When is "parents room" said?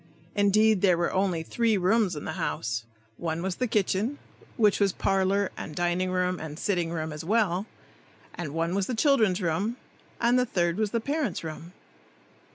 11.01-11.73